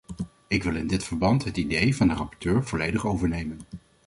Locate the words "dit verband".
0.87-1.43